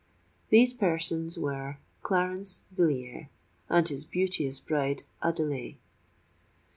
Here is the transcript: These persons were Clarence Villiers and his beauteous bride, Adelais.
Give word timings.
These 0.49 0.73
persons 0.73 1.37
were 1.37 1.77
Clarence 2.01 2.61
Villiers 2.71 3.27
and 3.69 3.87
his 3.87 4.03
beauteous 4.03 4.59
bride, 4.59 5.03
Adelais. 5.21 5.77